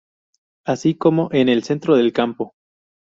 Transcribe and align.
Así 0.65 0.95
como 0.95 1.29
en 1.31 1.47
el 1.47 1.61
centro 1.61 1.95
del 1.95 2.11
campo. 2.11 2.55